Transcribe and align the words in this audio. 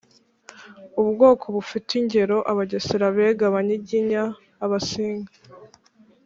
ubwoko 1.01 1.45
bufite 1.55 1.89
ingero: 1.99 2.37
Abagesera, 2.51 3.03
Abega, 3.11 3.43
Abanyiginya, 3.47 4.23
Abasinga 4.63 5.33